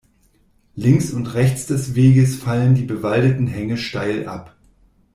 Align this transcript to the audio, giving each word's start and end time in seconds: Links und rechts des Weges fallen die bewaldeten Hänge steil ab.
Links 0.75 1.13
und 1.13 1.35
rechts 1.35 1.67
des 1.67 1.93
Weges 1.93 2.35
fallen 2.35 2.73
die 2.73 2.85
bewaldeten 2.85 3.45
Hänge 3.45 3.77
steil 3.77 4.25
ab. 4.27 4.55